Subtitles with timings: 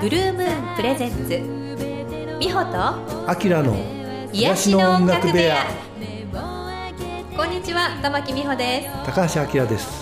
[0.00, 2.38] ブルームーンプレゼンツ。
[2.40, 3.28] 美穂と？
[3.28, 3.76] アキラの
[4.32, 5.66] 癒しの音楽部屋。
[7.36, 8.88] こんにちは玉木美穂です。
[9.04, 9.97] 高橋明です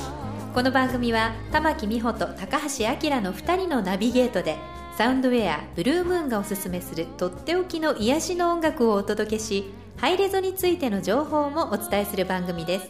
[0.57, 4.56] この番組は玉木美穂と高橋明の2人のナビゲートで
[4.96, 12.88] サウンドウェアブルームーンがおすすめするとっておきの癒しの音楽をお届けしハイレゾについての情報もお伝えする番組です。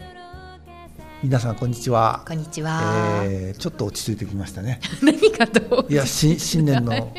[1.24, 2.22] 皆さんこんにちは。
[2.24, 4.78] こんにちは、えーちょっと落ち着いてきましたね。
[5.02, 7.12] 何かといやし新年の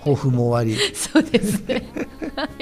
[0.00, 0.78] 抱負も終わり。
[0.94, 1.82] そうですね。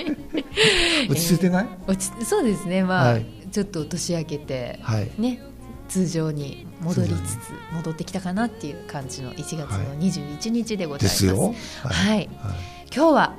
[1.11, 2.85] 落ち着いてない、落ちそうですね。
[2.85, 3.27] まあ、はい。
[3.51, 5.11] ちょっと年明けて、はい。
[5.19, 5.43] ね
[5.93, 7.39] 通常に戻りつ通つ
[7.75, 11.55] 戻ってきたかなっていう感じの1月のはい21日でございでます、すよ。
[11.85, 12.29] はい。
[12.39, 12.55] は
[12.95, 13.35] 今日は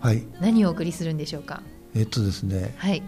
[0.00, 1.62] はい、何をお送りするんでしょうか？
[1.94, 2.74] えっとですね。
[2.78, 3.02] はい。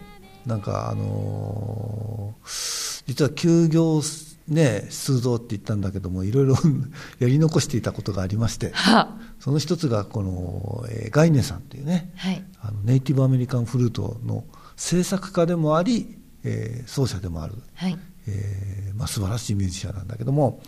[0.46, 4.00] なんかあのー実は休業
[4.48, 6.56] ね出動って言ったんだけどもいろいろ
[7.20, 9.16] やり残していたことがありましては。
[9.38, 12.44] その一つがこの、えーガイネさんっていうねはい。
[12.60, 14.44] あのネイティブアメリカンフルートの
[14.76, 17.96] 制作家でもあり、えー奏者でもある、はい
[18.28, 20.60] えーまあ、素晴らしいミュージシャンなんだけども、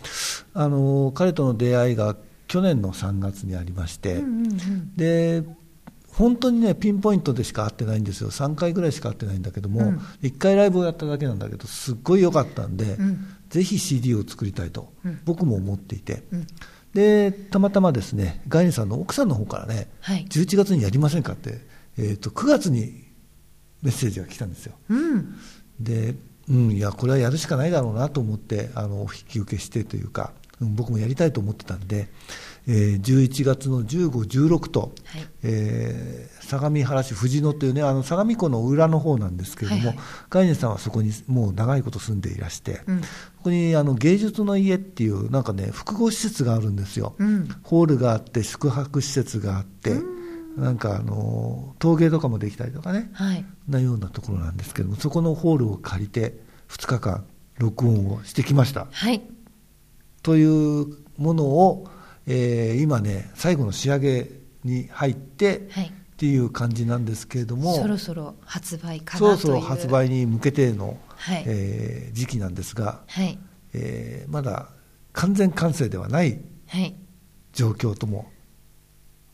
[0.53, 2.15] あの彼との出会いが
[2.47, 4.95] 去年の3月にありまして、うんうんうん。
[4.95, 5.43] で
[6.11, 8.31] 本当にねピンポイントでしか会ってないんですよ。
[8.31, 9.97] 3回ぐらいしか会ってないんだけども、うん。
[10.21, 13.25] 1回ライブをやっただけなんだけどすっごい良かったんで、うん。
[13.49, 15.21] ぜひ CD を作りたいと、うん。
[15.25, 16.47] 僕も思っていて、うん。
[16.93, 20.25] でたまたまですねガイニさんの奥さんの方からね、はい。
[20.29, 21.61] 11月にやりませんかって、
[21.97, 23.09] えー、と9月に
[23.81, 24.73] メッセージが来たんですよ。
[24.89, 25.35] うん。
[25.79, 26.15] で、
[26.49, 32.09] うん、いやこれはやるしかないだろうなと思ってあのお引き受けしてというか、うん僕もやりたいと思ってたんで、
[32.67, 34.91] えー11月の15、16と、はい。
[35.43, 40.05] えー相模原市藤野というねあの相模湖の裏の方なんですけれども、はいはい。
[40.31, 43.01] ガイネさんはそこにもう長いこと住んでいらして、うん。
[43.01, 43.07] こ
[43.43, 47.47] こにあの芸術の家っていうなんかね複合施設があるんですよ、うん。
[47.63, 49.93] ホールがあって宿泊施設があって、
[50.59, 53.45] なんかあの陶芸とかもできたりとかね、はい。
[53.67, 56.39] なようなところなんですけどもそこのホールを借りて
[56.69, 57.25] 2日間
[57.57, 58.87] 録音をしてきました。
[58.91, 59.21] はい。
[60.23, 60.87] という
[61.17, 61.87] ものを、
[62.27, 64.29] えー今ね最後の仕上げ
[64.63, 65.85] に入って、はい。
[65.87, 69.45] っていう感じなんですけれどもそろそろ発売かなそろという。
[69.45, 71.43] そろ発売に向けての、はい。
[71.47, 73.39] えー時期なんですが、はい。
[73.73, 74.69] えーまだ
[75.13, 76.39] 完全完成ではない。
[77.51, 78.29] 状況とも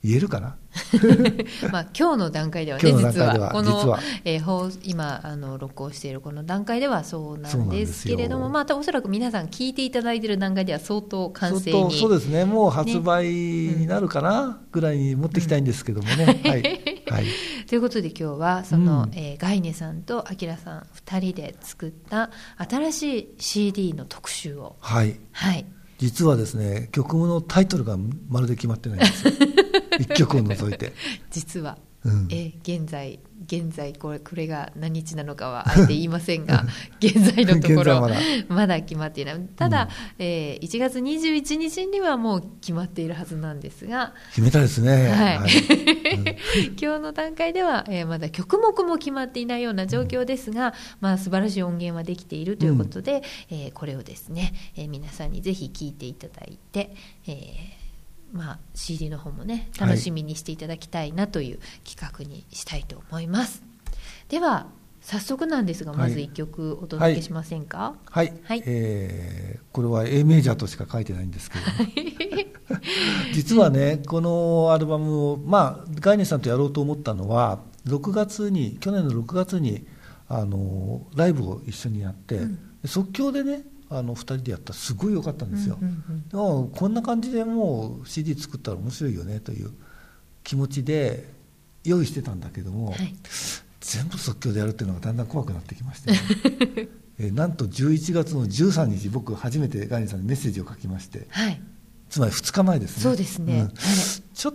[0.04, 0.56] 言えるかな
[1.72, 3.38] まあ今日の段階ではね実は。
[3.38, 3.50] は。
[3.52, 12.46] このえー放今あの録音しているこの段階ではそうなんんでですけれどもまたおそらく皆さん聞いていただいている段階では相当完成に相当そうですね。
[12.46, 16.62] もう発売になるかな、ぐらいに持ってきたいんですけどもね、 はい、
[17.10, 17.26] はい、
[17.68, 19.12] ということで今日はその、うん。
[19.14, 24.76] えーガイネさんとアキラさん2人で作った新しい CD の特集を。
[24.80, 25.20] はい。
[25.32, 25.66] はい。
[25.98, 27.98] 実はですね曲のタイトルが
[28.30, 29.34] まるで決まってないんですよ
[30.00, 30.94] 一曲を除いて、
[31.32, 32.28] 実は、うん。
[32.30, 36.66] えー現在現在これこれが何日なのかはあえて言いませんが
[37.00, 38.16] 現在のところまだ。
[38.48, 39.40] まだ決まっていない。
[39.56, 45.10] ただ、えー1月21日にはもう決まっているはずなんですが決めたですね。
[45.10, 45.38] はい。
[45.38, 46.26] うん。
[46.82, 56.96] 今日の段階では、えーまだ曲目も決まっていないような状況ですが、まあ素晴らしい音源はできているということで、えーこれをですね、えー皆さんにぜひ聴いていただいて、
[57.28, 57.85] えー
[58.36, 59.90] まあ、CD の方もねはい。
[59.90, 63.64] 楽しみにしていただきたいなという企画にしたいと思います、
[64.30, 64.68] では
[65.02, 66.00] 早速なんですがはい。
[66.02, 68.64] まず1曲お届けしませんか、はい、はい。
[68.66, 71.66] えーこれは A メジャーとしか書いてないんですけど、
[73.36, 79.86] 実はね、このアルバムを、まあ、ガイネさんとやろうと思ったのは、6月に、去年の6月に
[80.30, 83.64] あのライブを一緒にやって、で即興でね、
[83.98, 85.78] あの2人でやったらすごい良かったんですよ、
[86.30, 89.72] でもこんな感じでもう CD 作ったら面白いよねという
[90.44, 91.30] 気持ちで
[91.84, 93.16] 用意してたんだけども、はい。
[93.80, 96.20] 全部即興でやるっていうのがだんだん怖くなってきまして、ね。
[97.18, 101.28] えーなんと11月の13日僕初めてガイニさんにメッセージを書きまして。
[101.30, 101.62] はい。
[102.10, 103.04] つまり2日前ですね。
[103.04, 103.60] そうですね、うん。
[103.62, 103.74] はい。
[104.34, 104.54] ちょっ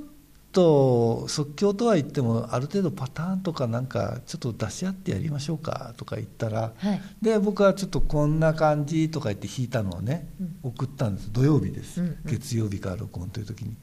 [0.53, 7.01] と即興とは言ってもある程度パターンとかなんかちょっと出し合ってやりましょうかとか言ったら、はい。
[7.23, 10.59] で僕はちょっとこんな感じとか言って弾いたのをね、うん。
[10.63, 11.33] 送ったんです。
[11.33, 12.19] 土曜日です、うんうん。
[12.25, 13.77] 月曜日から録音という時に。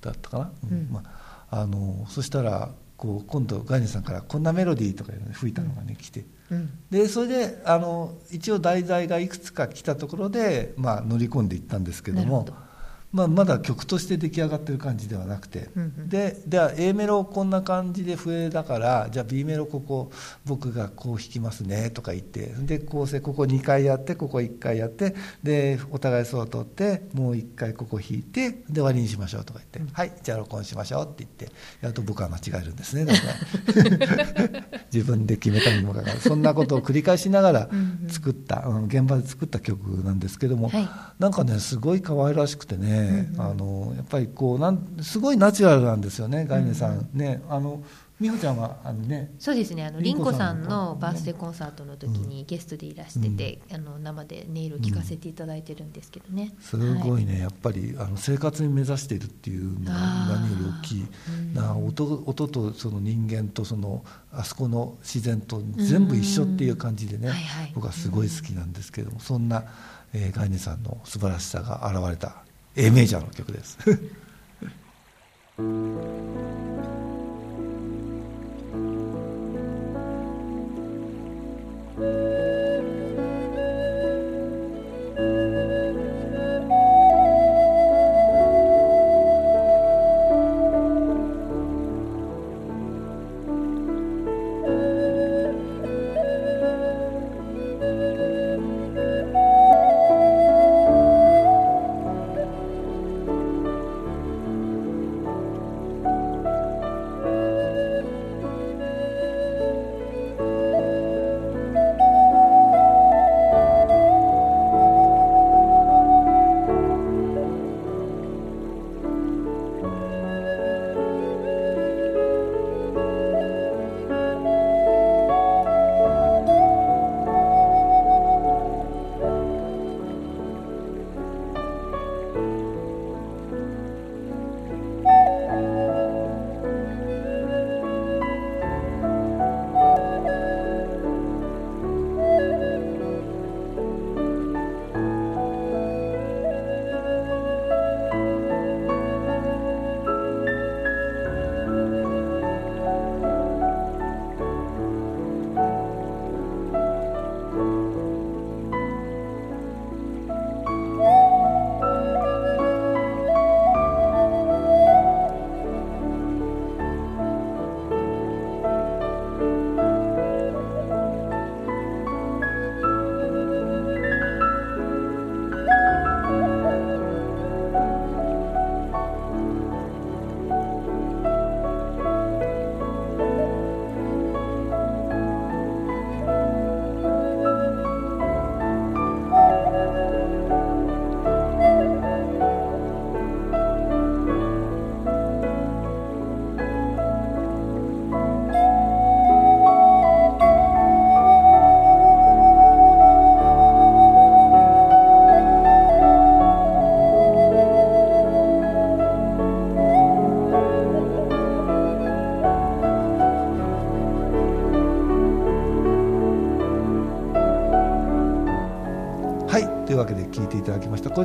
[0.00, 0.78] だったかな、うん。
[0.78, 0.88] うん。
[0.90, 1.02] ま
[1.50, 6.24] あ、あのそしたらこう今度ガイネさんからこんなメロディーとかいうの吹いたのがね、来て。
[6.50, 6.70] うん。
[6.90, 12.24] でそれであの一応題材がいくつか来たところで、まあ、乗り込んでいったんですけども。
[12.24, 12.67] なるほど
[13.10, 16.08] まあ、まだ曲として出来上がってる感じではなくて、うんうん。
[16.08, 20.10] ででは A メロこんな感じで笛だからじゃあ B メロここ
[20.44, 22.52] 僕がこう弾きますねとか言って。
[22.58, 25.14] で構成ここ2回やってここ1回やって。
[25.42, 31.46] でお互いそう取ってもう1回ここ弾いてで終わりにしましょうとか言って、はいじゃあ録音しましょうって言って。
[31.80, 34.64] やると僕は間違えるんですねだから。
[34.92, 36.28] 自分で決めたにもかかわらず。
[36.28, 38.10] そんなことを繰り返しながらうんうん。
[38.10, 40.88] 作った、うん現場で作った曲なんですけども、はい。
[41.18, 43.40] なんかねすごい可愛らしくてね、うんうん。
[43.40, 47.42] あのやっぱりこうなんすごいナチュラルなんですよねガイネさん、ね。
[47.48, 47.82] あの
[48.20, 57.24] 美穂ちゃんはあのねそうですねあのリンコさ凛子さんんののバースデーコンサートの時にゲストでいらしてて、あの生で音色聞かせていただいてるんですけどね、すごはい。
[57.24, 61.06] ね、やっぱりあの生活に目指しているっていうのが何より大きい。
[61.54, 64.02] な音音とその人間とその
[64.32, 67.72] あそこの自然と全部一緒っていう感じでね、はいはい。
[67.72, 69.64] 僕はすごい好きなんですけども、そんな、
[70.12, 72.42] えーガイネさんの素晴らしさが現れた
[72.78, 73.76] A メジャーの曲です。
[73.80, 73.92] は
[82.24, 82.27] い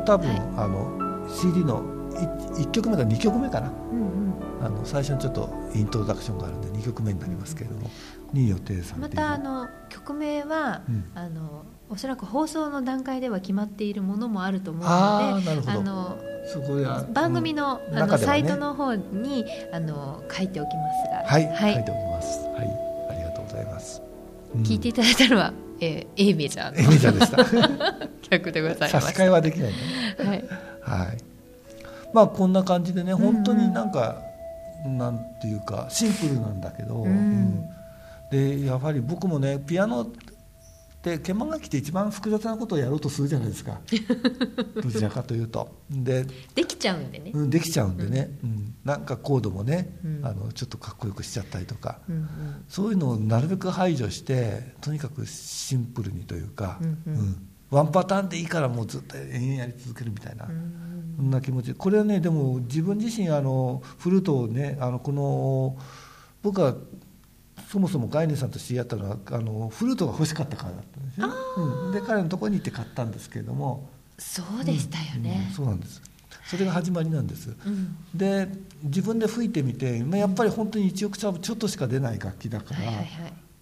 [0.04, 0.38] 多分、はい。
[0.56, 1.82] あの CD の
[2.12, 3.68] 1, 曲目か2曲目かな。
[3.92, 4.64] うんうん。
[4.64, 7.90] あの最初にちょっとイントロダクションがあるんで2曲目になりますけれども、
[8.32, 11.04] に予定されまたあの曲名は、うん。
[11.14, 18.18] あのおそらく放送の段階では決まっているものもあると思うのであのそこや番組の,、うんあのね。
[18.18, 21.74] サイトの方にあの書いておきますが、はい、はい。
[21.74, 22.38] 書いておきます。
[22.40, 23.10] はい。
[23.10, 24.02] ありがとうございます、
[24.54, 24.62] うん。
[24.62, 27.38] 聞いていただいたのは、えー、A メジャーエミジャーでした。
[27.98, 29.20] の曲でござい差します。
[29.20, 29.74] 替えはできないね。
[30.18, 30.44] はい、
[30.80, 31.18] はい。
[32.12, 34.22] まあこんな感じでね本当になんか、
[34.86, 37.10] なんていうかシンプルなんだけど、うん。
[37.10, 37.70] うん。
[38.30, 40.06] でやはり僕もねピアノ
[41.12, 43.80] って鍵盤楽器って一番複雑なことをやろうとするじゃないですか。
[44.82, 45.76] どちらかというと。
[45.90, 47.30] でできちゃうんでね。
[47.34, 48.74] うん、できちゃうんでね、うん。
[48.84, 50.20] なんかコードもね、うん。
[50.24, 52.26] あのちょっとかっこよくしちゃったりとか、うんうん。
[52.68, 57.48] そういうのをなるべく排除してとにかくシンプルにというか、うんうん。
[57.70, 61.14] ワンパターンでいいからもうずっと延々やり続けるみたいな、うん。
[61.16, 61.74] そんな気持ち。
[61.74, 65.76] これはねでも自分自身あのフルートをねあのこの
[66.42, 66.74] 僕は
[67.74, 71.34] そもそもガイネさんと知り合ったのはあのフルートが欲しかったからだったんですよ、ね。
[71.56, 73.90] うん、で彼のところに行って買ったんですけれども。
[74.16, 75.46] そうでしたよね。
[75.48, 75.52] うん。
[75.52, 76.00] そうなんです。
[76.46, 77.96] それが始まりなんです、うん。
[78.14, 78.48] で
[78.84, 83.06] 自分で吹いてみて、まあ、やっぱり本当に1オクターブちょっとしか出ない楽器だから、はいはいはい。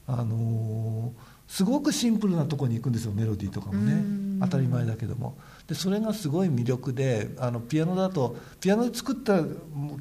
[0.08, 3.92] あのーすごくシンプルなところに行くんですよメロディーとかもね。
[3.92, 4.40] うん。
[4.42, 5.36] 当たり前だけども
[5.72, 9.40] でそれがすごい魅力であのピアノだとピアノで作った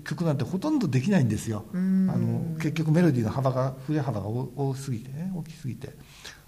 [0.04, 1.64] 曲なんてほとんどできないんですよ。
[1.74, 2.08] あうん。
[2.08, 5.96] の結局メロディーの幅が振れ幅が多多すぎてね大きすぎて。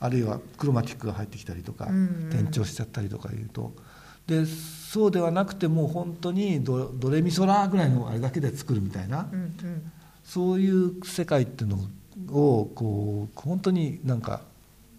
[0.01, 3.71] あるいはクロマティックが入ってきたりとかうん転調しちゃったりとかいうと。
[4.27, 9.29] でそうではなくてもう本当にドドレミソラぐらいのあれだけで作るみたいな。
[9.31, 9.91] うんうん。
[10.25, 11.77] そういう世界っていうの
[12.37, 14.41] をこう本当になんか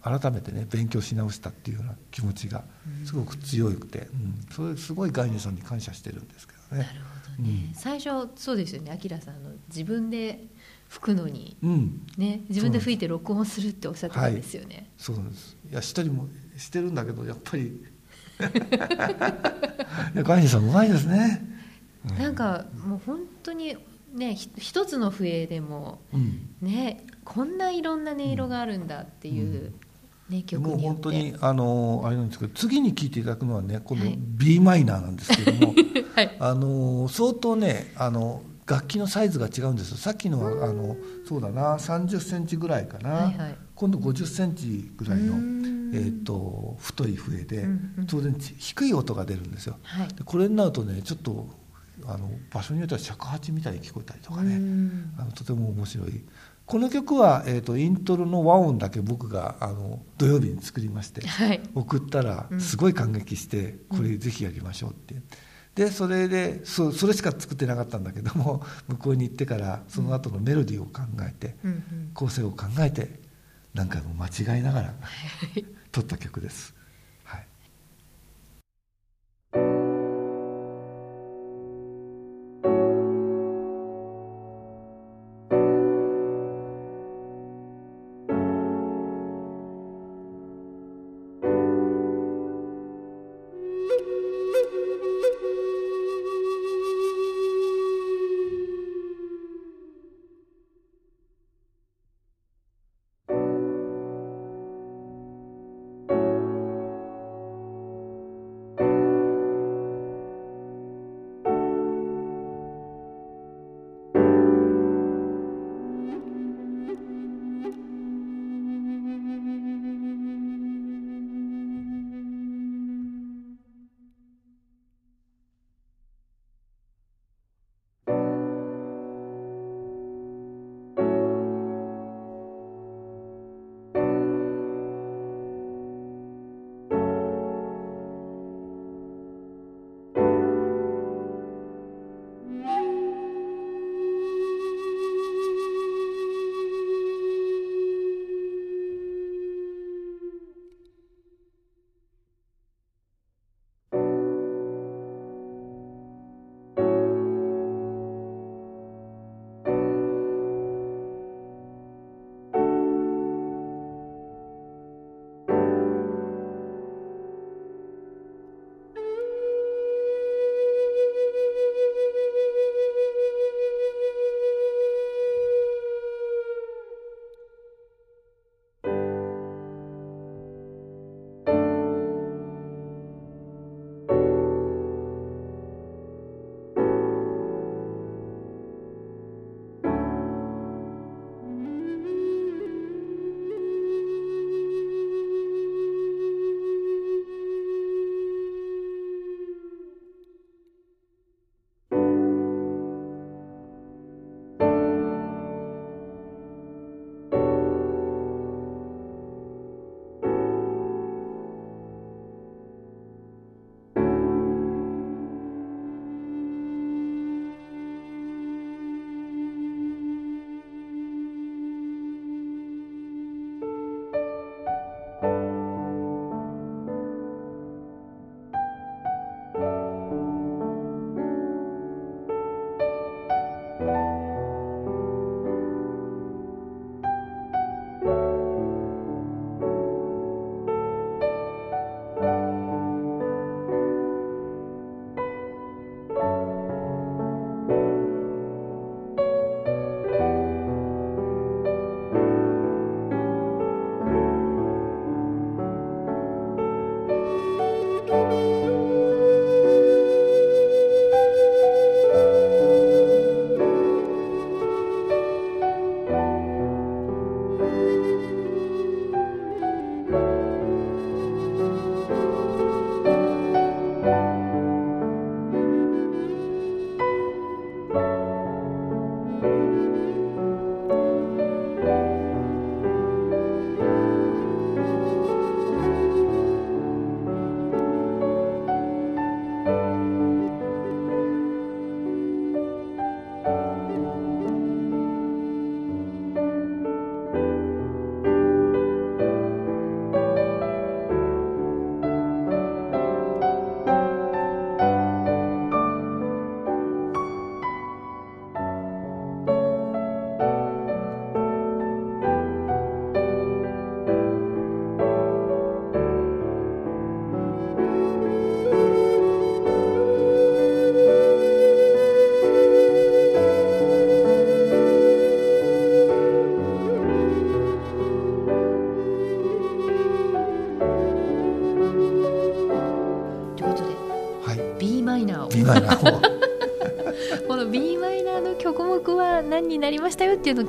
[0.05, 2.63] 改めてね勉強し直したっていうような気持ちが
[3.05, 6.83] すごく強くて、うん、それすごいガイさんに感謝してるんですけどね。
[6.83, 10.45] なるほどね、最初そうですよねあきらさんの自分で
[10.87, 11.57] 吹くのに。
[11.63, 15.57] うん、ね自分で吹いて録音するっておっしゃってたんですよね、そうなんです。
[15.71, 17.63] いやしたりもしてるんだけどやっぱり。
[20.13, 21.43] いやガイさんうまいですね。
[22.05, 23.75] うなんかもう本当に
[24.13, 26.55] ねひ一つの笛でもうん。
[26.61, 29.73] ねこんないろんな音色があるんだっていう、
[30.29, 34.17] ね曲もう本当にあのあれなんですけど次に聴いていただくのはね今度はい。
[34.19, 35.73] B マイナーなんですけども、
[36.15, 36.35] はい。
[36.39, 39.97] あの相当ねあの楽器のサイズが違うんですよ。
[39.97, 43.57] さっきのはあのそうだな3 0ンチぐらいかな、はいはい。
[43.75, 45.35] 今度5 0ンチぐらいの
[45.93, 47.65] えー、と太い笛で、
[48.07, 49.77] 当然ち低い音が出るんですよ。
[49.83, 50.07] はい。
[50.09, 51.47] でこれになるとねちょっと
[52.05, 55.13] あの場所によっては尺八みたいに聞こえたりとかね、うん。
[55.17, 56.23] あのとても面白い
[56.65, 61.61] この曲は、えー、とイントロの和音だけ僕があの土曜日に作りましてはい。
[61.75, 62.59] 送ったらうん。
[62.61, 65.15] すごい感激して、これぜひやりましょうって。
[65.75, 72.11] でそれでそそれしか作ってなかったんだけども 向こうに行ってからその後のメロディーを考えて、うんうん。
[72.13, 73.19] 構成を考えて
[73.73, 74.93] 何回も間違いながら
[75.91, 76.74] 撮った曲です。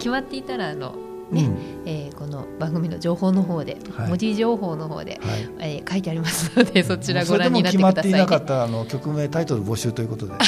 [0.07, 0.95] 決まっていたらあの、
[1.33, 1.59] ねうん。
[1.85, 4.09] えーこの番組の情報の方で、はい。
[4.09, 5.49] 文字情報の方で、はい。
[5.59, 10.35] えー書いてありますのでそちらご覧になってくそれでも決まっていださいねなかったあの曲名タイトル募集ということで。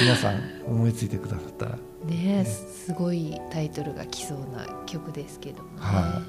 [0.00, 6.22] 皆さん思いついてくださったら、ねすごいタイトルが来そうな曲ですけどもね、は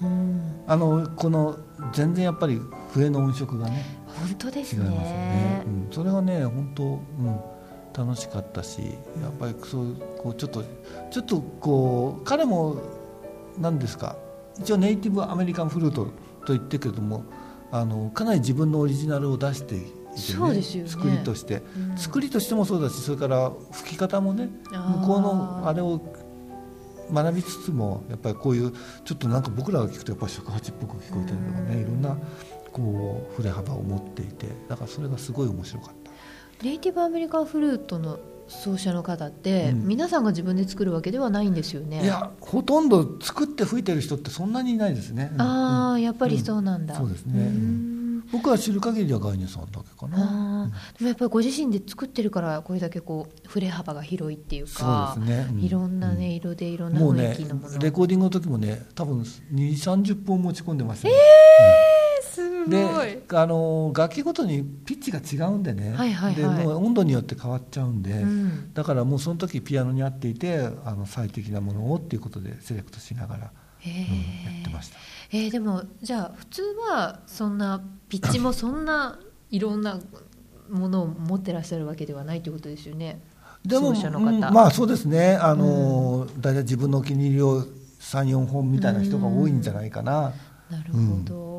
[0.00, 0.04] い。
[0.04, 0.08] うん。
[0.08, 0.42] うん。
[0.68, 1.58] あのこの
[1.92, 2.60] 全然やっぱり
[2.92, 7.40] 笛の音色がね本当です違いますよねね、うん、それはね本当、うん、
[7.96, 8.80] 楽しかったし
[9.20, 10.64] やっぱりそうこうちょっと
[11.10, 12.80] ちょっとこう彼も
[13.58, 14.16] 何ですか
[14.58, 16.06] 一応ネイティブアメリカンフルート
[16.46, 17.24] と言ってるけれども
[17.70, 20.90] あのかなり自分のオリジナルを出していて、ね、そうですよね。
[20.90, 21.96] 作りとして、うん。
[21.96, 26.00] 作りとしてもそうだしそれから吹き方もね向こうのあれを
[27.10, 28.72] 学びつつもやっぱりこういう
[29.04, 31.80] ちょっとなんか僕らが聞くとやっぱり尺八っぽく聞こえたりとかね、うん。
[31.80, 32.18] いろんな
[32.72, 36.01] こう振れ幅を持っていてだからそれがすごい面白かった。
[36.62, 39.86] ネイティブアメリカンフルートの奏者の方って、うん。
[39.86, 42.02] 皆さんが自分で作るわけではないんですよね。
[42.04, 45.30] いやほとんど作って吹いてる人ってそんなにいないですね。
[45.32, 46.02] うんああ、うん。
[46.02, 47.50] やっぱりそうなんだ、そうですね。
[48.30, 50.70] 僕は知る限りはガイニさんだけかな。
[50.98, 55.48] でもやっぱりご自身で作ってるからこれだけこう振れ幅が広いっていうかそうですね。
[55.52, 55.60] うん。
[55.60, 61.14] いろんなね、色でいろんな雰もうね囲気のもの、レコーディングの時もね多分2 3 0本持ち込んでましたね。
[61.14, 61.91] す
[62.68, 66.58] であの楽器ごとにピッチが違うんでね、はいはいはい。
[66.58, 68.72] でもう温度によって変わっちゃうんで、うん。
[68.74, 74.98] だからもうその時ピアノに合っていてあの最適なものをっていうことでセレクトしながら、へうんーやってました。
[75.32, 79.18] えーでもじゃあ普通はそんなピッチも そんな
[79.50, 79.98] いろんな
[80.70, 83.20] ものを持ってらっしゃるわけではないということですよね。
[83.64, 85.36] でも、うんまあそうですね。
[85.40, 87.64] あの、大体自分のお気に入りを
[88.00, 90.32] 34本みたいな人が多いんじゃないかな、
[90.68, 91.51] なるほど、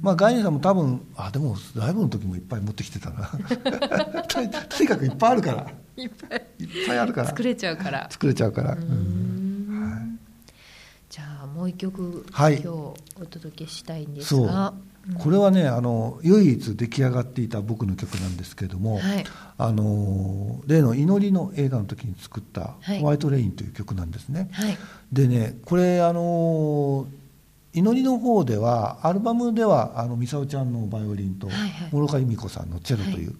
[0.00, 3.28] まあガイニさんも多分あでもライブの時もいっぱい持ってきてたな。
[4.28, 5.66] とにかくいっぱいあるから。
[5.96, 6.46] いっぱい。
[6.58, 7.28] いっぱいあるから。
[7.28, 8.08] 作れちゃうから。
[8.10, 8.78] 作れちゃうから、はい。
[11.10, 12.54] じゃあもう一曲、はい。
[12.54, 12.94] 今日お
[13.28, 14.72] 届けしたいんですが。
[15.18, 19.24] これはねあの唯一出来上がっていた僕の曲なんですけれども、はい。
[19.58, 23.00] あの例の「祈り」の映画の時に作った「はい。
[23.00, 24.48] ホワイトレイン」という曲なんですね。
[24.52, 24.78] はい。
[25.12, 27.06] でねこれあの
[27.72, 31.48] 祈りの方ではアルバムではあのミサオちゃんのバイオリンと
[31.92, 33.34] 諸岡由美子さんのチェロという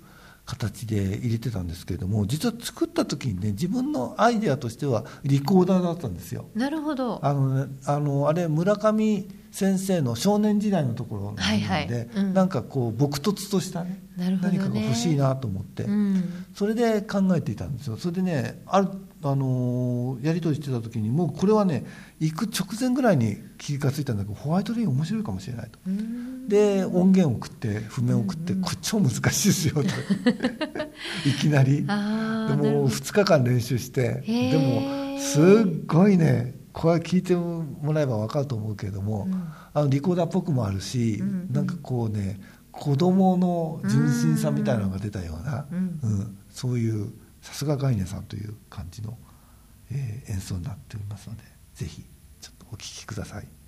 [0.47, 6.47] 形で入れてたんですけれども、実は作った時にね自分のアイデアとしてはリコーダーだったんですよ。
[6.55, 7.21] なるほど。
[7.23, 11.87] あのね、あのあれ村上先生の少年時代のところなので、はいはい。
[11.89, 12.35] うん。
[12.35, 14.39] なんかこう朴突としたねね。
[14.43, 16.47] 何かが欲しいなと思って、うん。
[16.55, 17.97] それで考えていたんですよ。
[17.97, 18.89] それでねある、
[19.23, 21.85] あのーやり取りしてた時にもうこれはね
[22.19, 25.79] 行く直前ぐらいに気が付いたんだけどホワイトレイン面白いかもしれないと。
[25.87, 26.49] うん。
[26.49, 29.83] で音源を送って譜面を送って、これ超難しいですよと。
[31.29, 31.77] いきなり。
[31.77, 32.85] でもど。
[32.87, 39.45] 2日間練習してへでーもすっごいねこれは聞いてもらえば分かると思うけれども、うん。
[39.75, 41.29] あのリコーダーっぽくもあるし、うん。
[41.29, 42.41] うんなんかこうね
[42.73, 46.01] 子供の純真さみたいなのが出たような、うん。
[46.03, 49.19] うんそういうさすがガイネさんという感じの、
[49.91, 51.43] えー演奏になっておりますので
[51.75, 52.05] ぜひ
[52.41, 53.49] ちょっとお聴きください。「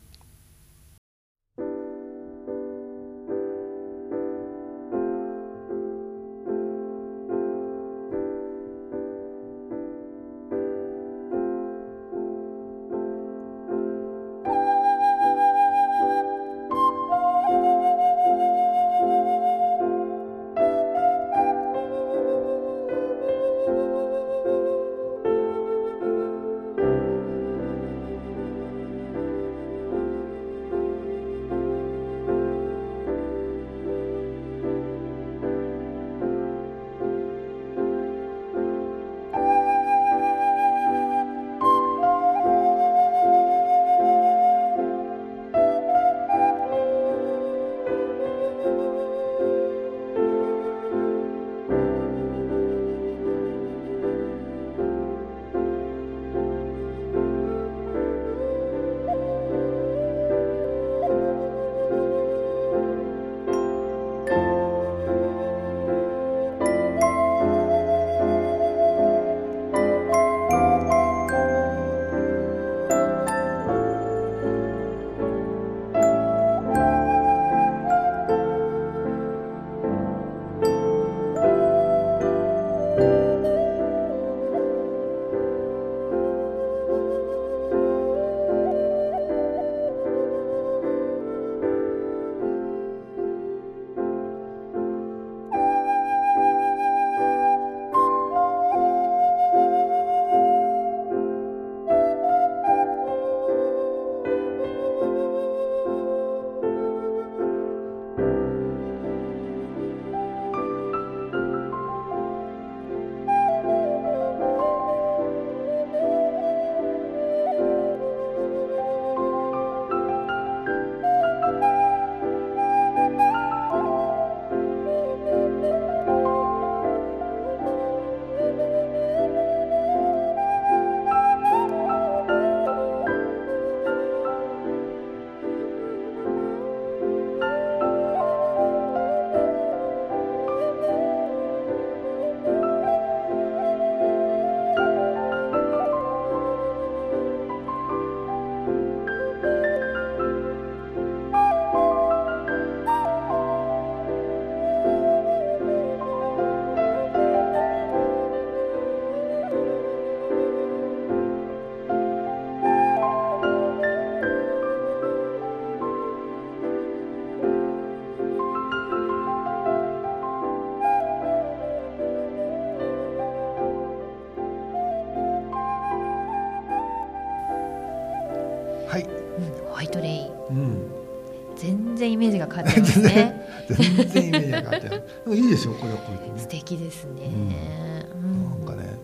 [183.02, 183.64] ね。
[183.68, 186.40] 全然イメージっいでもいいでしょこれはこれでね。
[186.40, 188.50] 素敵ですね、ううん。
[188.50, 188.98] なんかね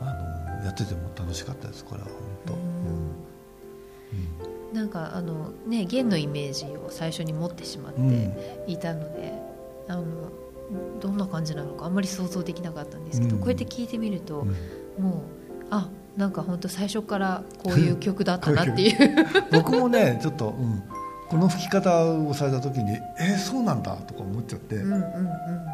[0.00, 2.14] あのやってても楽しかったですこれは本
[4.72, 9.32] なんかあのね弦のイメージを最初に持ってしまっ当うん、うんていたので、
[9.88, 10.04] あの
[11.00, 13.40] どんな感じなのかあんまり想像できなかったんですけど、うん。
[13.40, 14.44] こうやって聞いてみると、う
[15.00, 15.04] ん。
[15.04, 15.22] もう
[15.70, 19.26] あなんか本当最初からこういう曲だったなっていう。
[19.52, 20.82] 僕もねちょっと、うん、
[21.28, 25.28] この吹き方をされた時にえー、そうなんだとか思っちゃって、うんうんうん。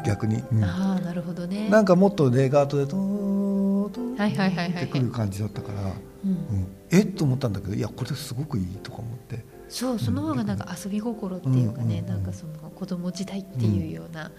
[0.05, 0.63] 逆に、うん。
[0.63, 1.69] ああなるほどね。
[1.69, 4.83] なんかもっとレガートでトートーはいはいはいはいはい。
[4.83, 6.31] ってくる感じだったから、うん。
[6.31, 7.01] うん、え？
[7.01, 9.45] っと思ったんだけどいやこれすごくいいとか思って。
[9.67, 14.31] そうその方がなんか遊び心っていうかね、うんなんかその子供時代っていうようなはい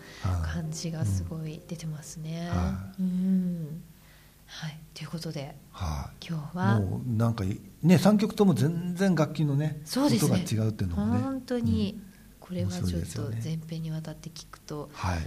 [0.55, 2.48] 感じがすごい出てますね。
[2.48, 3.83] はうん
[4.47, 10.45] はい、ということではい、今日はもうなんかいね3曲とも全然楽器のねそうですね。
[10.47, 11.21] 音が違うっていうのもね。
[11.21, 12.01] 本当に
[12.41, 15.19] これはちょっと前編にわたって聞くとはい、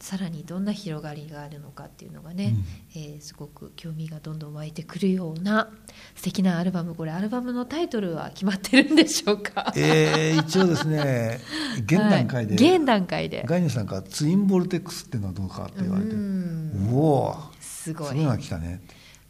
[0.00, 2.54] さらにどんな広がりがあるのかっていうのがね、
[2.96, 5.70] えーすごく興味がどんどん湧いてくるような
[6.16, 9.72] 素敵なアルバムこれアルバムのタイトルは決まってるんでしょうか？
[9.76, 11.40] えー、一応ですね
[11.84, 12.76] 現段階で、はい。
[12.76, 13.44] 現段階で。
[13.46, 18.24] ガイネさんからツインボルテックスっていうのはどうかって言われてううんおーすごい。
[18.24, 18.80] そ来たね。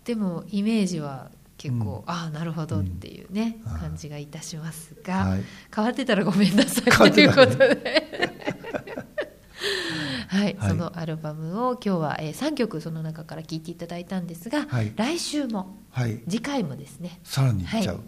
[0.04, 2.12] でもイメージは結構、うん。
[2.12, 3.78] ああなるほどっていうね、うん。
[3.78, 5.42] 感じがいたしますが、はい。
[5.74, 6.84] 変わってたらごめんなさい。
[6.90, 8.12] 変わってたらということで。
[10.28, 10.70] はい、はい。
[10.70, 14.92] そのアルバムを今日は、えー、3曲その中から聴いていただいたんですが、はい。
[14.96, 16.20] 来週もはい。
[16.28, 17.20] 次回もですね。
[17.24, 18.04] さらにいっちゃう、はい。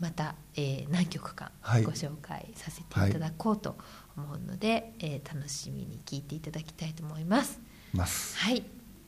[0.00, 1.82] また、えー何曲かはい。
[1.82, 3.76] ご紹介させていただこうと
[4.16, 7.60] 思うので、えー楽しみに聴いていただきたいと思います。
[7.92, 8.38] ます。
[8.38, 8.62] はい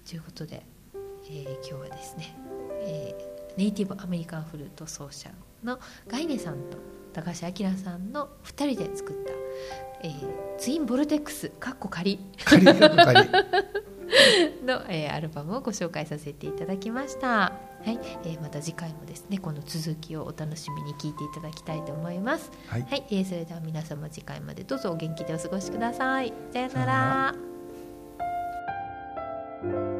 [0.08, 0.64] ということで、
[0.94, 2.36] えー今日はですね、
[2.82, 5.30] えーネイティブアメリカンフルート奏者
[5.64, 6.76] のガイネさんと
[7.14, 9.32] 高橋明さんの2人で作った、
[10.06, 12.78] えーツインボルテックスかっこ仮仮仮
[14.64, 17.52] の、えーアルバムをご紹介させていただきました、は
[17.86, 22.50] いえーまた次回もですねこの続きをお楽しみに聞いていただきたいと思います。
[22.68, 22.82] はい。
[22.82, 26.32] はい、えーそれでは皆様次回までどうぞお元気でお過ごしください。
[26.52, 27.32] さようなさような
[29.66, 29.95] ら